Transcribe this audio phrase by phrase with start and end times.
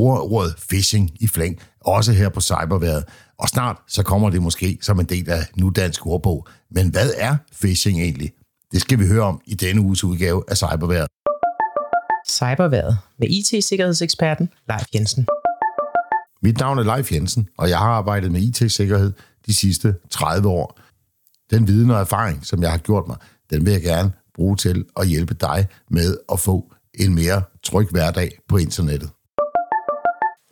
[0.00, 3.04] bruger ordet phishing i flæng, også her på cyberværet,
[3.38, 6.46] og snart så kommer det måske som en del af nudansk ordbog.
[6.70, 8.32] Men hvad er phishing egentlig?
[8.72, 11.08] Det skal vi høre om i denne uges udgave af Cyberværet.
[12.28, 15.26] Cyberværet med IT-sikkerhedseksperten Leif Jensen.
[16.42, 19.12] Mit navn er Leif Jensen, og jeg har arbejdet med IT-sikkerhed
[19.46, 20.78] de sidste 30 år.
[21.50, 23.16] Den viden og erfaring, som jeg har gjort mig,
[23.50, 27.88] den vil jeg gerne bruge til at hjælpe dig med at få en mere tryg
[27.90, 29.10] hverdag på internettet.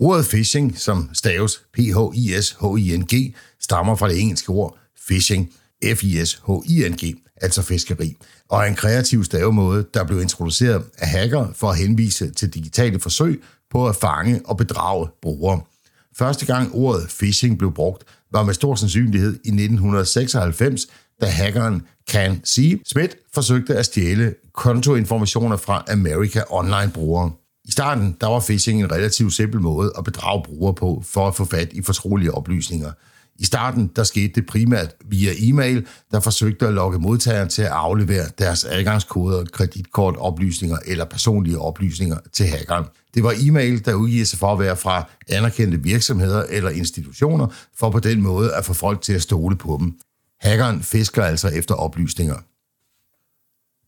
[0.00, 5.52] Ordet phishing, som staves P-H-I-S-H-I-N-G, stammer fra det engelske ord phishing,
[5.84, 8.16] F-I-S-H-I-N-G, altså fiskeri,
[8.48, 13.00] og er en kreativ stavemåde, der blev introduceret af hacker for at henvise til digitale
[13.00, 15.60] forsøg på at fange og bedrage brugere.
[16.18, 20.86] Første gang ordet phishing blev brugt, var med stor sandsynlighed i 1996,
[21.20, 22.80] da hackeren Can C.
[22.86, 27.30] Smith forsøgte at stjæle kontoinformationer fra America Online-brugere.
[27.68, 31.34] I starten der var phishing en relativt simpel måde at bedrage brugere på for at
[31.34, 32.92] få fat i fortrolige oplysninger.
[33.38, 37.68] I starten der skete det primært via e-mail, der forsøgte at lokke modtageren til at
[37.68, 42.84] aflevere deres adgangskoder, kreditkortoplysninger eller personlige oplysninger til hackeren.
[43.14, 47.46] Det var e-mail, der udgiver sig for at være fra anerkendte virksomheder eller institutioner,
[47.78, 49.94] for på den måde at få folk til at stole på dem.
[50.40, 52.36] Hackeren fisker altså efter oplysninger.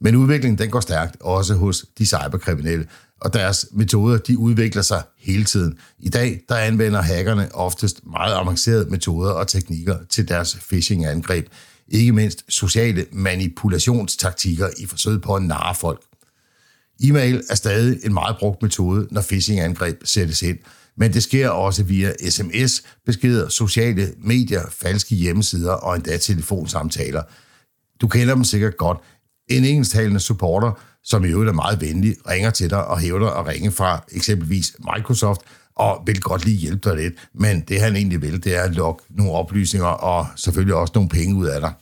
[0.00, 2.86] Men udviklingen den går stærkt, også hos de cyberkriminelle,
[3.20, 5.78] og deres metoder de udvikler sig hele tiden.
[5.98, 11.46] I dag der anvender hackerne oftest meget avancerede metoder og teknikker til deres phishing-angreb,
[11.88, 16.02] ikke mindst sociale manipulationstaktikker i forsøg på at narre folk.
[17.04, 20.58] E-mail er stadig en meget brugt metode, når phishing-angreb sættes ind,
[20.96, 27.22] men det sker også via sms, beskeder, sociale medier, falske hjemmesider og endda telefonsamtaler.
[28.00, 28.98] Du kender dem sikkert godt.
[29.50, 30.72] En engelsktalende supporter,
[31.04, 34.76] som i øvrigt er meget venlig, ringer til dig og hævder at ringe fra eksempelvis
[34.96, 35.40] Microsoft,
[35.76, 38.74] og vil godt lige hjælpe dig lidt, men det han egentlig vil, det er at
[38.74, 41.72] lokke nogle oplysninger og selvfølgelig også nogle penge ud af dig.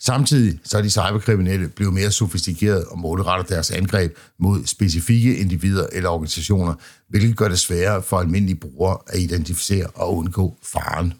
[0.00, 5.86] Samtidig så er de cyberkriminelle blevet mere sofistikerede og målretter deres angreb mod specifikke individer
[5.92, 6.74] eller organisationer,
[7.08, 11.14] hvilket gør det sværere for almindelige brugere at identificere og undgå faren.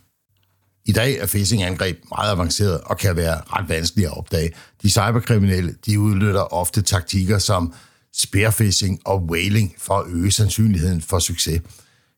[0.88, 4.52] I dag er phishing-angreb meget avanceret og kan være ret vanskelige at opdage.
[4.82, 7.72] De cyberkriminelle de udnytter ofte taktikker som
[8.12, 11.62] spearfishing og whaling for at øge sandsynligheden for succes.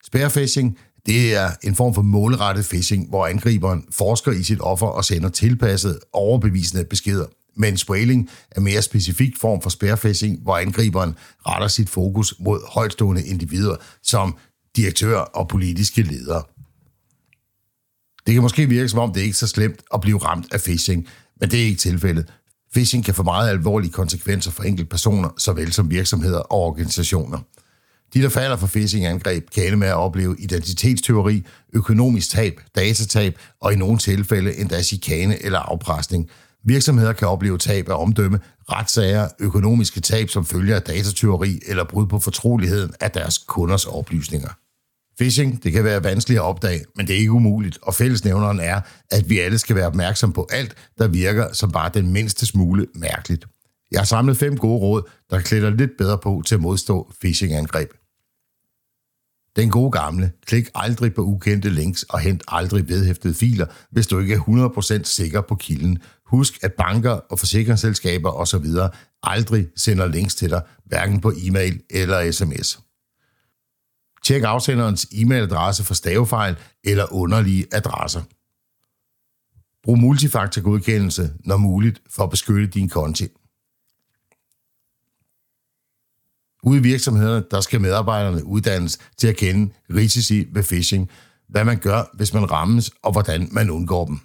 [0.04, 5.04] Spearfishing det er en form for målrettet phishing, hvor angriberen forsker i sit offer og
[5.04, 7.26] sender tilpassede, overbevisende beskeder.
[7.56, 11.14] Men whaling er mere specifik form for spearfishing, hvor angriberen
[11.46, 14.36] retter sit fokus mod højtstående individer som
[14.76, 16.42] direktører og politiske ledere.
[18.30, 20.60] Det kan måske virke som om, det er ikke så slemt at blive ramt af
[20.60, 21.08] phishing,
[21.40, 22.32] men det er ikke tilfældet.
[22.72, 27.38] Phishing kan få meget alvorlige konsekvenser for enkelte personer, såvel som virksomheder og organisationer.
[28.14, 33.72] De, der falder for phishing-angreb, kan ende med at opleve identitetsteori, økonomisk tab, datatab og
[33.72, 36.30] i nogle tilfælde endda chikane eller afpresning.
[36.64, 38.40] Virksomheder kan opleve tab af omdømme,
[38.72, 44.50] retssager, økonomiske tab som følger af datateori eller brud på fortroligheden af deres kunders oplysninger.
[45.20, 48.80] Phishing, det kan være vanskeligt at opdage, men det er ikke umuligt, og fællesnævneren er,
[49.10, 52.86] at vi alle skal være opmærksom på alt, der virker som bare den mindste smule
[52.94, 53.46] mærkeligt.
[53.90, 57.90] Jeg har samlet fem gode råd, der klæder lidt bedre på til at modstå phishing-angreb.
[59.56, 64.18] Den gode gamle, klik aldrig på ukendte links og hent aldrig vedhæftede filer, hvis du
[64.18, 65.98] ikke er 100% sikker på kilden.
[66.26, 68.66] Husk, at banker og forsikringsselskaber osv.
[69.22, 72.89] aldrig sender links til dig, hverken på e-mail eller sms.
[74.24, 78.22] Tjek afsenderens e-mailadresse for stavefejl eller underlige adresser.
[79.82, 83.28] Brug multifaktorgodkendelse, når muligt, for at beskytte din konti.
[86.62, 91.10] Ude i virksomhederne, der skal medarbejderne uddannes til at kende risici ved phishing,
[91.48, 94.20] hvad man gør, hvis man rammes, og hvordan man undgår dem.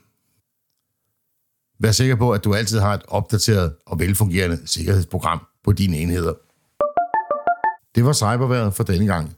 [1.80, 6.34] Vær sikker på, at du altid har et opdateret og velfungerende sikkerhedsprogram på dine enheder.
[7.96, 9.38] Det var cyberværet for denne gang.